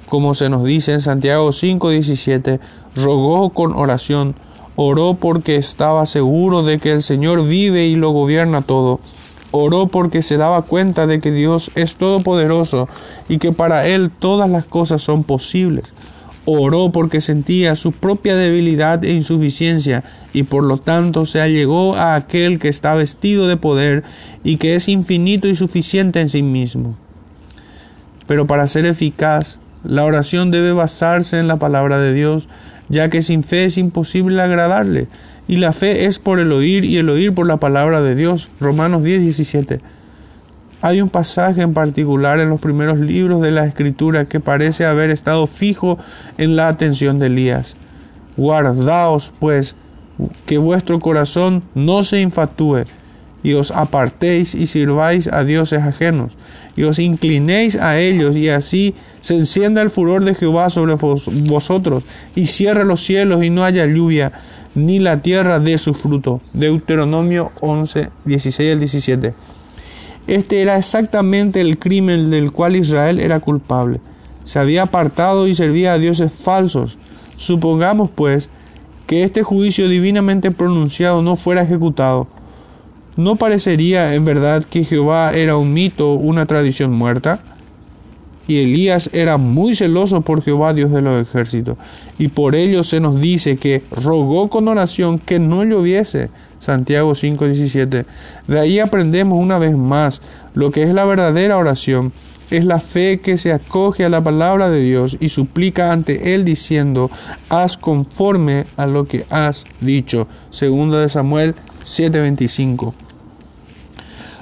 como 0.09 0.35
se 0.35 0.49
nos 0.49 0.64
dice 0.64 0.93
en 0.93 1.00
Santiago 1.00 1.52
5:17, 1.52 2.61
rogó 2.95 3.50
con 3.50 3.75
oración, 3.76 4.35
oró 4.76 5.14
porque 5.14 5.57
estaba 5.57 6.07
seguro 6.07 6.62
de 6.62 6.78
que 6.78 6.93
el 6.93 7.02
Señor 7.02 7.47
vive 7.47 7.87
y 7.87 7.97
lo 7.97 8.11
gobierna 8.11 8.62
todo. 8.62 9.00
Oró 9.50 9.87
porque 9.87 10.21
se 10.23 10.37
daba 10.37 10.62
cuenta 10.62 11.07
de 11.07 11.21
que 11.21 11.31
Dios 11.31 11.71
es 11.75 11.97
todopoderoso 11.97 12.88
y 13.28 13.38
que 13.38 13.52
para 13.52 13.87
Él 13.87 14.11
todas 14.11 14.49
las 14.49 14.64
cosas 14.64 15.02
son 15.02 15.25
posibles. 15.25 15.85
Oró 16.50 16.93
porque 16.93 17.21
sentía 17.21 17.76
su 17.76 17.93
propia 17.93 18.35
debilidad 18.35 19.05
e 19.05 19.12
insuficiencia 19.12 20.02
y 20.33 20.45
por 20.45 20.64
lo 20.64 20.78
tanto 20.78 21.26
se 21.26 21.43
allegó 21.43 21.95
a 21.97 22.14
aquel 22.14 22.59
que 22.59 22.69
está 22.69 22.95
vestido 22.95 23.47
de 23.47 23.59
poder 23.59 24.02
y 24.45 24.57
que 24.57 24.75
es 24.75 24.88
infinito 24.88 25.47
y 25.47 25.55
suficiente 25.55 26.23
en 26.23 26.31
sí 26.31 26.43
mismo. 26.43 26.97
Pero 28.26 28.47
para 28.47 28.67
ser 28.67 28.87
eficaz, 28.87 29.59
la 29.85 30.07
oración 30.07 30.50
debe 30.50 30.73
basarse 30.73 31.38
en 31.38 31.49
la 31.49 31.57
palabra 31.57 31.99
de 31.99 32.14
Dios, 32.14 32.49
ya 32.88 33.11
que 33.11 33.21
sin 33.21 33.45
fe 33.45 33.67
es 33.67 33.76
imposible 33.76 34.40
agradarle, 34.40 35.07
y 35.49 35.57
la 35.57 35.75
fe 35.75 36.07
es 36.07 36.19
por 36.19 36.38
el 36.38 36.50
oír 36.52 36.83
y 36.87 36.97
el 36.97 37.11
oír 37.11 37.35
por 37.35 37.47
la 37.47 37.59
palabra 37.59 38.00
de 38.00 38.14
Dios. 38.14 38.49
Romanos 38.59 39.05
10, 39.05 39.21
17. 39.21 39.81
Hay 40.80 41.00
un 41.00 41.08
pasaje 41.08 41.62
en 41.62 41.75
particular 41.75 42.38
en 42.38 42.50
los 42.50 42.61
primeros 42.61 42.99
libros 42.99 43.42
de 43.42 43.50
la 43.50 43.66
Escritura 43.66 44.26
que 44.26 44.38
parece 44.38 44.87
haber 44.87 45.11
estado 45.11 45.49
fijo 45.49 45.99
en 46.37 46.54
la 46.54 46.68
atención 46.68 47.18
de 47.18 47.26
Elías. 47.26 47.75
Guardaos, 48.37 49.32
pues, 49.40 49.75
que 50.47 50.58
vuestro 50.58 51.00
corazón 51.00 51.64
no 51.75 52.04
se 52.04 52.20
infatúe, 52.20 52.85
y 53.42 53.54
os 53.54 53.73
apartéis 53.73 54.54
y 54.54 54.68
sirváis 54.68 55.26
a 55.28 55.42
dioses 55.42 55.82
ajenos, 55.82 56.32
y 56.76 56.85
os 56.85 57.00
inclinéis 57.00 57.76
a 57.76 57.99
ellos, 57.99 58.37
y 58.37 58.49
así 58.49 58.94
se 59.20 59.37
encienda 59.37 59.82
el 59.82 59.90
furor 59.90 60.25
de 60.25 60.37
Jehová 60.37 60.70
sobre 60.70 60.94
vosotros, 60.94 62.04
y 62.37 62.47
cierre 62.47 62.85
los 62.85 63.02
cielos 63.02 63.42
y 63.42 63.50
no 63.50 63.64
haya 63.64 63.85
lluvia, 63.87 64.30
ni 64.76 65.00
la 65.00 65.23
tierra 65.23 65.58
dé 65.58 65.76
su 65.78 65.92
fruto. 65.94 66.40
Deuteronomio 66.52 67.50
11, 67.61 68.11
16 68.25 68.73
al 68.73 68.78
17. 68.78 69.35
Este 70.28 70.61
era 70.61 70.76
exactamente 70.76 71.62
el 71.62 71.78
crimen 71.78 72.30
del 72.30 72.52
cual 72.52 72.76
Israel 72.76 73.18
era 73.18 73.40
culpable. 73.40 73.99
Se 74.44 74.58
había 74.58 74.82
apartado 74.82 75.49
y 75.49 75.54
servía 75.54 75.94
a 75.94 75.99
dioses 75.99 76.30
falsos. 76.30 76.99
Supongamos, 77.37 78.11
pues, 78.14 78.50
que 79.06 79.25
este 79.25 79.42
juicio 79.42 79.88
divinamente 79.88 80.50
pronunciado 80.50 81.23
no 81.23 81.37
fuera 81.37 81.62
ejecutado. 81.62 82.28
¿No 83.16 83.37
parecería 83.37 84.14
en 84.14 84.26
verdad 84.26 84.64
que 84.68 84.85
Jehová 84.85 85.32
era 85.32 85.56
un 85.56 85.73
mito, 85.73 86.12
una 86.12 86.44
tradición 86.44 86.92
muerta? 86.92 87.40
Y 88.49 88.61
Elías 88.62 89.11
era 89.12 89.37
muy 89.37 89.75
celoso 89.75 90.23
por 90.23 90.43
Jehová, 90.43 90.73
Dios 90.73 90.90
de 90.90 91.02
los 91.02 91.23
ejércitos. 91.23 91.76
Y 92.19 92.28
por 92.28 92.57
ello 92.57 92.83
se 92.83 92.99
nos 92.99 93.21
dice 93.21 93.59
que 93.59 93.83
rogó 93.90 94.49
con 94.49 94.67
oración 94.69 95.19
que 95.19 95.38
no 95.38 95.62
lloviese. 95.64 96.31
Santiago 96.59 97.14
5:17. 97.14 98.07
De 98.49 98.59
ahí 98.59 98.81
aprendemos 98.81 99.38
una 99.38 99.59
vez 99.59 99.76
más 99.76 100.23
lo 100.55 100.71
que 100.71 100.83
es 100.83 100.95
la 100.95 101.05
verdadera 101.05 101.59
oración. 101.59 102.12
Es 102.50 102.64
la 102.64 102.81
fe 102.81 103.21
que 103.21 103.37
se 103.37 103.52
acoge 103.52 104.07
a 104.07 104.09
la 104.09 104.25
palabra 104.25 104.71
de 104.71 104.81
Dios 104.81 105.19
y 105.21 105.28
suplica 105.28 105.93
ante 105.93 106.35
Él 106.35 106.47
diciendo, 106.47 107.11
haz 107.50 107.76
conforme 107.76 108.64
a 108.78 108.87
lo 108.87 109.05
que 109.05 109.26
has 109.28 109.67
dicho. 109.83 110.26
Segundo 110.49 110.99
de 110.99 111.11
Samuel 111.11 111.55
7:25. 111.85 112.95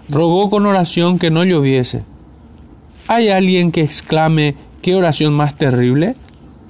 Rogó 0.08 0.48
con 0.48 0.64
oración 0.66 1.18
que 1.18 1.32
no 1.32 1.42
lloviese. 1.42 2.04
¿Hay 3.08 3.28
alguien 3.28 3.70
que 3.70 3.82
exclame, 3.82 4.56
qué 4.82 4.96
oración 4.96 5.32
más 5.32 5.56
terrible? 5.56 6.16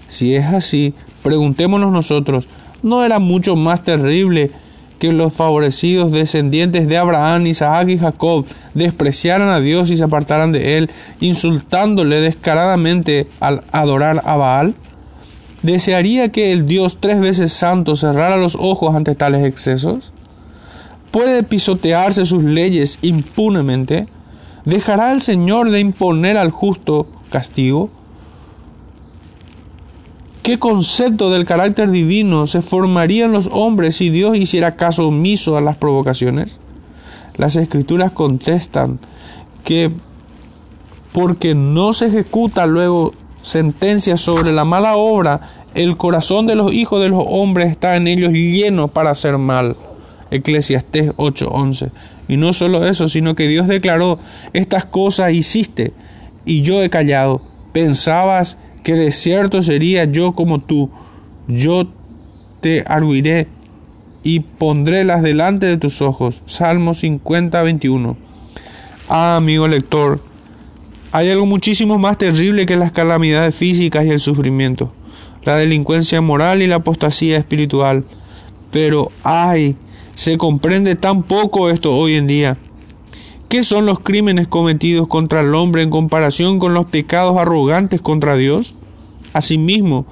Si 0.07 0.35
es 0.35 0.45
así, 0.45 0.93
preguntémonos 1.23 1.93
nosotros, 1.93 2.47
¿no 2.83 3.05
era 3.05 3.19
mucho 3.19 3.57
más 3.57 3.83
terrible 3.85 4.51
que 4.99 5.13
los 5.13 5.33
favorecidos 5.33 6.13
descendientes 6.13 6.89
de 6.89 6.99
Abraham, 6.99 7.47
Isaac 7.47 7.89
y 7.89 7.99
Jacob 7.99 8.45
despreciaran 8.75 9.49
a 9.49 9.61
Dios 9.61 9.91
y 9.91 9.97
se 9.97 10.05
apartaran 10.05 10.53
de 10.53 10.77
él, 10.77 10.91
insultándole 11.21 12.21
descaradamente 12.21 13.29
al 13.41 13.63
adorar 13.73 14.21
a 14.27 14.37
Baal? 14.37 14.75
¿Desearía 15.63 16.31
que 16.33 16.53
el 16.53 16.67
Dios 16.67 16.99
tres 17.01 17.19
veces 17.19 17.53
santo 17.53 17.97
cerrara 17.97 18.37
los 18.37 18.57
ojos 18.61 18.95
ante 18.95 19.15
tales 19.15 19.43
excesos? 19.43 20.13
¿Puede 21.11 21.43
pisotearse 21.43 22.27
sus 22.27 22.45
leyes 22.45 22.99
impunemente? 23.01 24.07
¿Dejará 24.67 25.13
el 25.13 25.21
Señor 25.21 25.71
de 25.71 25.79
imponer 25.79 26.37
al 26.37 26.51
justo 26.51 27.07
castigo? 27.31 27.89
¿Qué 30.43 30.59
concepto 30.59 31.31
del 31.31 31.47
carácter 31.47 31.89
divino 31.91 32.49
se 32.49 32.63
formaría 32.63 33.25
en 33.25 33.33
los 33.33 33.49
hombres 33.53 33.97
si 33.97 34.11
Dios 34.11 34.37
hiciera 34.37 34.75
caso 34.75 35.07
omiso 35.07 35.57
a 35.57 35.61
las 35.61 35.77
provocaciones? 35.77 36.59
Las 37.37 37.55
escrituras 37.55 38.11
contestan 38.11 38.99
que 39.63 39.93
porque 41.13 41.55
no 41.55 41.93
se 41.93 42.07
ejecuta 42.07 42.67
luego 42.67 43.13
sentencia 43.43 44.17
sobre 44.17 44.53
la 44.53 44.65
mala 44.65 44.97
obra, 44.97 45.43
el 45.75 45.97
corazón 45.97 46.49
de 46.49 46.57
los 46.57 46.73
hijos 46.73 47.01
de 47.01 47.09
los 47.09 47.25
hombres 47.25 47.71
está 47.71 47.95
en 47.95 48.09
ellos 48.09 48.33
lleno 48.33 48.89
para 48.89 49.11
hacer 49.11 49.39
mal. 49.39 49.77
Eclesiastés 50.31 51.13
8:11. 51.17 51.91
Y 52.29 52.37
no 52.37 52.53
solo 52.53 52.87
eso, 52.87 53.09
sino 53.09 53.35
que 53.35 53.49
Dios 53.49 53.69
declaró, 53.69 54.19
estas 54.53 54.85
cosas 54.85 55.33
hiciste 55.33 55.93
y 56.45 56.63
yo 56.63 56.83
he 56.83 56.91
callado. 56.91 57.43
Pensabas 57.73 58.59
que 58.83 58.95
de 58.95 59.13
cierto 59.13 59.63
sería 59.63 60.05
yo 60.05 60.33
como 60.33 60.61
tú. 60.61 60.91
Yo 61.49 61.89
te 62.61 62.85
arguiré 62.87 63.49
y 64.23 64.41
pondré 64.41 65.05
las 65.05 65.23
delante 65.23 65.67
de 65.67 65.77
tus 65.77 66.03
ojos. 66.03 66.43
Salmo 66.47 66.95
50, 66.95 67.63
21. 67.63 68.17
Ah, 69.09 69.37
amigo 69.37 69.69
lector, 69.69 70.21
hay 71.13 71.31
algo 71.31 71.47
muchísimo 71.47 71.97
más 71.97 72.19
terrible 72.19 72.67
que 72.67 72.77
las 72.77 72.91
calamidades 72.91 73.55
físicas 73.55 74.05
y 74.05 74.11
el 74.11 74.19
sufrimiento, 74.21 74.93
la 75.45 75.57
delincuencia 75.57 76.21
moral 76.21 76.61
y 76.61 76.67
la 76.67 76.77
apostasía 76.77 77.37
espiritual. 77.37 78.05
Pero, 78.73 79.13
ay, 79.23 79.77
se 80.17 80.37
comprende 80.37 80.97
tan 80.97 81.23
poco 81.23 81.71
esto 81.71 81.97
hoy 81.97 82.15
en 82.15 82.27
día. 82.27 82.57
¿Qué 83.49 83.63
son 83.63 83.87
los 83.87 84.01
crímenes 84.01 84.49
cometidos 84.49 85.07
contra 85.07 85.43
el 85.43 85.55
hombre 85.55 85.83
en 85.83 85.91
comparación 85.91 86.59
con 86.59 86.75
los 86.75 86.87
pecados 86.87 87.39
arrogantes 87.39 88.01
contra 88.01 88.37
Dios? 88.37 88.75
Asimismo, 89.33 90.07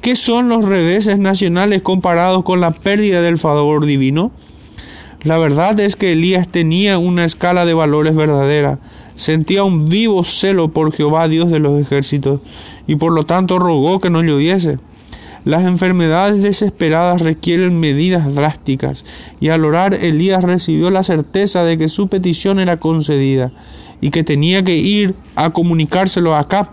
¿Qué 0.00 0.14
son 0.14 0.48
los 0.48 0.64
reveses 0.64 1.18
nacionales 1.18 1.82
comparados 1.82 2.44
con 2.44 2.60
la 2.60 2.70
pérdida 2.70 3.20
del 3.20 3.36
favor 3.36 3.84
divino? 3.84 4.30
La 5.22 5.38
verdad 5.38 5.78
es 5.80 5.96
que 5.96 6.12
Elías 6.12 6.46
tenía 6.48 6.98
una 6.98 7.24
escala 7.24 7.66
de 7.66 7.74
valores 7.74 8.14
verdadera, 8.14 8.78
sentía 9.16 9.64
un 9.64 9.88
vivo 9.88 10.22
celo 10.22 10.68
por 10.68 10.92
Jehová 10.92 11.26
Dios 11.26 11.50
de 11.50 11.58
los 11.58 11.80
ejércitos, 11.80 12.40
y 12.86 12.94
por 12.94 13.12
lo 13.12 13.26
tanto 13.26 13.58
rogó 13.58 13.98
que 13.98 14.10
no 14.10 14.22
lloviese. 14.22 14.78
Las 15.48 15.64
enfermedades 15.64 16.42
desesperadas 16.42 17.22
requieren 17.22 17.80
medidas 17.80 18.34
drásticas, 18.34 19.06
y 19.40 19.48
al 19.48 19.64
orar 19.64 19.94
Elías 19.94 20.44
recibió 20.44 20.90
la 20.90 21.02
certeza 21.02 21.64
de 21.64 21.78
que 21.78 21.88
su 21.88 22.08
petición 22.08 22.60
era 22.60 22.76
concedida, 22.76 23.50
y 24.02 24.10
que 24.10 24.24
tenía 24.24 24.62
que 24.62 24.76
ir 24.76 25.14
a 25.36 25.48
comunicárselo 25.48 26.36
a 26.36 26.48
Cap, 26.48 26.72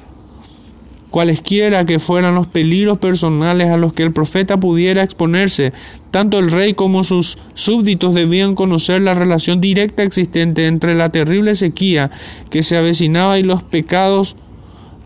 cualesquiera 1.09 1.85
que 1.85 1.99
fueran 1.99 2.35
los 2.35 2.47
peligros 2.47 2.97
personales 2.97 3.69
a 3.69 3.77
los 3.77 3.93
que 3.93 4.03
el 4.03 4.11
profeta 4.11 4.57
pudiera 4.57 5.03
exponerse, 5.03 5.71
tanto 6.11 6.37
el 6.37 6.51
rey 6.51 6.73
como 6.73 7.05
sus 7.05 7.37
súbditos 7.53 8.13
debían 8.13 8.55
conocer 8.55 9.01
la 9.01 9.13
relación 9.13 9.61
directa 9.61 10.03
existente 10.03 10.67
entre 10.67 10.95
la 10.95 11.07
terrible 11.13 11.55
sequía 11.55 12.11
que 12.49 12.61
se 12.61 12.75
avecinaba 12.75 13.39
y 13.39 13.43
los 13.43 13.63
pecados 13.63 14.35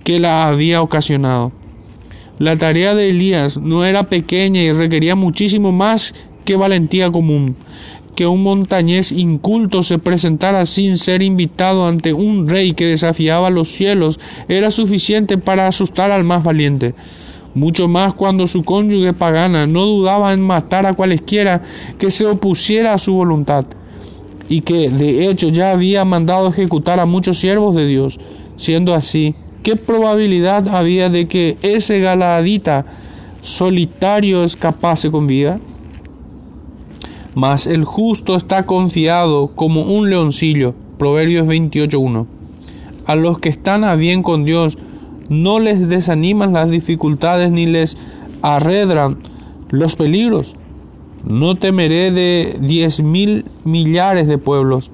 que 0.04 0.20
la 0.20 0.48
había 0.48 0.82
ocasionado. 0.82 1.52
La 2.40 2.58
tarea 2.58 2.96
de 2.96 3.10
Elías 3.10 3.58
no 3.58 3.86
era 3.86 4.04
pequeña 4.04 4.62
y 4.62 4.72
requería 4.72 5.16
muchísimo 5.16 5.72
más 5.72 6.16
que 6.46 6.56
valentía 6.56 7.12
común 7.12 7.56
que 8.20 8.28
un 8.28 8.44
montañés 8.44 9.14
inculto 9.14 9.82
se 9.82 9.98
presentara 9.98 10.66
sin 10.66 10.98
ser 10.98 11.22
invitado 11.22 11.88
ante 11.88 12.12
un 12.12 12.50
rey 12.50 12.74
que 12.74 12.86
desafiaba 12.86 13.50
los 13.50 13.70
cielos 13.70 14.20
era 14.50 14.72
suficiente 14.72 15.38
para 15.38 15.68
asustar 15.68 16.12
al 16.12 16.26
más 16.26 16.44
valiente. 16.44 16.96
Mucho 17.56 17.88
más 17.88 18.14
cuando 18.14 18.46
su 18.46 18.66
cónyuge 18.66 19.14
pagana 19.14 19.68
no 19.68 19.86
dudaba 19.86 20.34
en 20.34 20.42
matar 20.42 20.86
a 20.86 20.96
cualesquiera 20.96 21.62
que 21.98 22.12
se 22.12 22.26
opusiera 22.26 22.94
a 22.94 22.98
su 22.98 23.14
voluntad, 23.14 23.64
y 24.50 24.62
que 24.62 24.90
de 24.90 25.30
hecho 25.30 25.48
ya 25.48 25.72
había 25.72 26.04
mandado 26.04 26.50
ejecutar 26.50 27.00
a 27.00 27.06
muchos 27.06 27.40
siervos 27.40 27.74
de 27.74 27.88
Dios. 27.88 28.20
Siendo 28.58 28.94
así, 28.94 29.34
¿qué 29.70 29.76
probabilidad 29.76 30.68
había 30.68 31.10
de 31.10 31.28
que 31.28 31.60
ese 31.62 32.00
galadita 32.00 32.88
solitario 33.44 34.44
escapase 34.44 35.12
con 35.12 35.28
vida? 35.28 35.60
mas 37.36 37.68
el 37.68 37.86
justo 37.86 38.36
está 38.36 38.66
confiado 38.66 39.52
como 39.54 39.84
un 39.84 40.10
leoncillo. 40.10 40.74
Proverbios 40.98 41.48
28.1. 41.48 42.26
A 43.06 43.16
los 43.16 43.38
que 43.38 43.50
están 43.50 43.84
a 43.84 43.96
bien 43.96 44.24
con 44.24 44.44
Dios, 44.44 44.80
no 45.30 45.60
les 45.60 45.88
desaniman 45.88 46.52
las 46.54 46.72
dificultades 46.72 47.52
ni 47.52 47.68
les 47.68 47.96
arredran 48.42 49.20
los 49.70 49.96
peligros. 49.96 50.56
No 51.24 51.54
temeré 51.56 52.10
de 52.10 52.58
diez 52.60 53.02
mil 53.02 53.46
millares 53.64 54.28
de 54.28 54.40
pueblos 54.40 54.90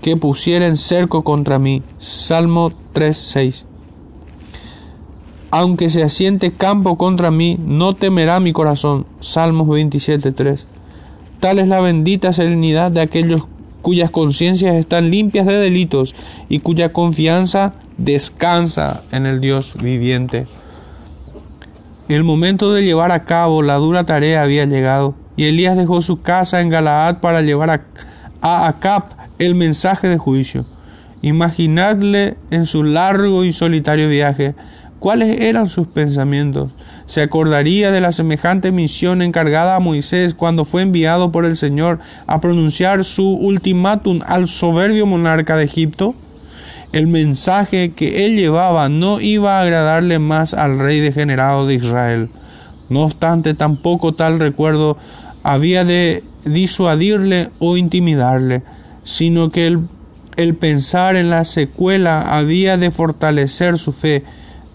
que 0.00 0.16
pusieren 0.16 0.76
cerco 0.76 1.22
contra 1.22 1.58
mí. 1.58 1.82
Salmo 1.98 2.72
3.6. 2.94 3.65
Aunque 5.50 5.88
se 5.88 6.02
asiente 6.02 6.52
campo 6.52 6.98
contra 6.98 7.30
mí, 7.30 7.58
no 7.64 7.94
temerá 7.94 8.40
mi 8.40 8.52
corazón. 8.52 9.06
Salmos 9.20 9.68
27.3. 9.68 10.64
Tal 11.40 11.58
es 11.58 11.68
la 11.68 11.80
bendita 11.80 12.32
serenidad 12.32 12.90
de 12.90 13.00
aquellos 13.00 13.42
cuyas 13.82 14.10
conciencias 14.10 14.74
están 14.74 15.10
limpias 15.10 15.46
de 15.46 15.60
delitos 15.60 16.14
y 16.48 16.58
cuya 16.58 16.92
confianza 16.92 17.74
descansa 17.98 19.02
en 19.12 19.26
el 19.26 19.40
Dios 19.40 19.74
viviente. 19.80 20.46
El 22.08 22.24
momento 22.24 22.72
de 22.72 22.82
llevar 22.82 23.12
a 23.12 23.24
cabo 23.24 23.62
la 23.62 23.76
dura 23.76 24.04
tarea 24.04 24.42
había 24.42 24.64
llegado, 24.64 25.14
y 25.36 25.44
Elías 25.44 25.76
dejó 25.76 26.00
su 26.00 26.22
casa 26.22 26.60
en 26.60 26.68
Galaad 26.68 27.18
para 27.18 27.42
llevar 27.42 27.70
a, 27.70 27.82
a 28.40 28.66
Acab 28.68 29.04
el 29.38 29.54
mensaje 29.54 30.08
de 30.08 30.18
juicio. 30.18 30.64
Imaginadle 31.22 32.36
en 32.50 32.66
su 32.66 32.82
largo 32.82 33.44
y 33.44 33.52
solitario 33.52 34.08
viaje, 34.08 34.54
¿Cuáles 34.98 35.40
eran 35.42 35.68
sus 35.68 35.86
pensamientos? 35.86 36.70
¿Se 37.04 37.20
acordaría 37.20 37.90
de 37.90 38.00
la 38.00 38.12
semejante 38.12 38.72
misión 38.72 39.20
encargada 39.20 39.76
a 39.76 39.80
Moisés 39.80 40.32
cuando 40.34 40.64
fue 40.64 40.82
enviado 40.82 41.30
por 41.30 41.44
el 41.44 41.56
Señor 41.56 41.98
a 42.26 42.40
pronunciar 42.40 43.04
su 43.04 43.28
ultimátum 43.28 44.20
al 44.26 44.48
soberbio 44.48 45.04
monarca 45.04 45.56
de 45.56 45.64
Egipto? 45.64 46.14
El 46.92 47.08
mensaje 47.08 47.92
que 47.92 48.24
él 48.24 48.36
llevaba 48.36 48.88
no 48.88 49.20
iba 49.20 49.58
a 49.58 49.62
agradarle 49.62 50.18
más 50.18 50.54
al 50.54 50.78
rey 50.78 51.00
degenerado 51.00 51.66
de 51.66 51.74
Israel. 51.74 52.30
No 52.88 53.02
obstante, 53.02 53.52
tampoco 53.52 54.14
tal 54.14 54.38
recuerdo 54.38 54.96
había 55.42 55.84
de 55.84 56.24
disuadirle 56.46 57.50
o 57.58 57.76
intimidarle, 57.76 58.62
sino 59.02 59.50
que 59.50 59.66
el, 59.66 59.80
el 60.36 60.54
pensar 60.54 61.16
en 61.16 61.28
la 61.28 61.44
secuela 61.44 62.22
había 62.22 62.78
de 62.78 62.90
fortalecer 62.90 63.76
su 63.76 63.92
fe 63.92 64.24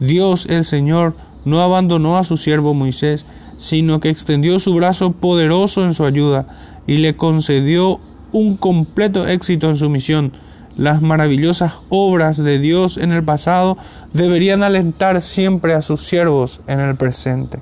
Dios 0.02 0.48
el 0.50 0.66
Señor 0.66 1.14
no 1.46 1.62
abandonó 1.62 2.18
a 2.18 2.24
su 2.24 2.36
siervo 2.36 2.74
Moisés, 2.74 3.28
sino 3.58 4.00
que 4.00 4.10
extendió 4.10 4.58
su 4.58 4.74
brazo 4.74 5.12
poderoso 5.12 5.84
en 5.84 5.94
su 5.94 6.06
ayuda 6.06 6.48
y 6.88 6.98
le 6.98 7.16
concedió 7.16 8.00
un 8.32 8.58
completo 8.58 9.28
éxito 9.28 9.70
en 9.70 9.78
su 9.78 9.92
misión. 9.92 10.32
Las 10.76 11.04
maravillosas 11.04 11.74
obras 11.90 12.44
de 12.44 12.58
Dios 12.58 12.98
en 12.98 13.12
el 13.12 13.24
pasado 13.24 13.78
deberían 14.12 14.64
alentar 14.64 15.22
siempre 15.22 15.76
a 15.76 15.84
sus 15.84 16.02
siervos 16.02 16.62
en 16.66 16.80
el 16.80 16.96
presente. 16.96 17.60